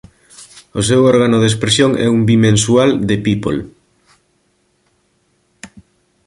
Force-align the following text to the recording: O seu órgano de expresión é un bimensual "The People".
O 0.79 0.81
seu 0.89 1.01
órgano 1.13 1.37
de 1.39 1.47
expresión 1.51 1.91
é 2.05 2.07
un 2.15 2.21
bimensual 2.31 2.89
"The 3.07 3.17
People". 3.25 3.59